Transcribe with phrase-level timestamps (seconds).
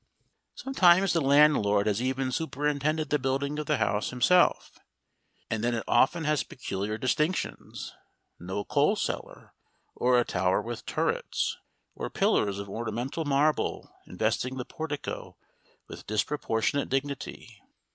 [0.55, 4.79] Sometimes the landlord has even superintended the building of the house himself,
[5.47, 7.93] and then it often has peculiar distinctions
[8.39, 9.53] no coal cellar,
[9.93, 11.55] or a tower with turrets,
[11.93, 15.37] or pillars of ornamental marble investing the portico
[15.87, 17.61] with disproportionate dignity.